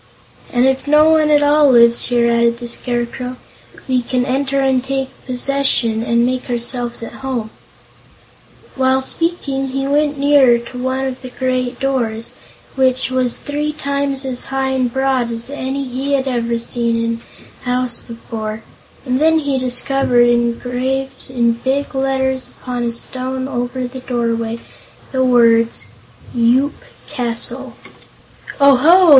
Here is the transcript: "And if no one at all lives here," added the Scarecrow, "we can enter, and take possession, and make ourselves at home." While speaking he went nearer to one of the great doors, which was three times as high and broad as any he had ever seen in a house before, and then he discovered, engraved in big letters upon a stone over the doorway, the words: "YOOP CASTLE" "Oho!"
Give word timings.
"And 0.51 0.65
if 0.65 0.87
no 0.87 1.11
one 1.11 1.29
at 1.29 1.43
all 1.43 1.69
lives 1.73 2.07
here," 2.07 2.27
added 2.31 2.57
the 2.57 2.67
Scarecrow, 2.67 3.37
"we 3.87 4.01
can 4.01 4.25
enter, 4.25 4.59
and 4.59 4.83
take 4.83 5.09
possession, 5.27 6.01
and 6.01 6.25
make 6.25 6.49
ourselves 6.49 7.03
at 7.03 7.13
home." 7.21 7.51
While 8.75 9.01
speaking 9.03 9.67
he 9.67 9.85
went 9.87 10.17
nearer 10.17 10.57
to 10.57 10.77
one 10.79 11.05
of 11.05 11.21
the 11.21 11.29
great 11.29 11.79
doors, 11.79 12.33
which 12.73 13.11
was 13.11 13.35
three 13.37 13.71
times 13.73 14.25
as 14.25 14.45
high 14.45 14.69
and 14.71 14.91
broad 14.91 15.29
as 15.29 15.51
any 15.51 15.83
he 15.87 16.13
had 16.13 16.27
ever 16.27 16.57
seen 16.57 16.97
in 16.97 17.21
a 17.61 17.65
house 17.65 17.99
before, 17.99 18.63
and 19.05 19.19
then 19.21 19.37
he 19.37 19.59
discovered, 19.59 20.27
engraved 20.27 21.29
in 21.29 21.51
big 21.63 21.93
letters 21.93 22.49
upon 22.49 22.85
a 22.85 22.89
stone 22.91 23.47
over 23.47 23.85
the 23.85 23.99
doorway, 23.99 24.57
the 25.11 25.23
words: 25.23 25.85
"YOOP 26.33 26.73
CASTLE" 27.07 27.73
"Oho!" 28.59 29.09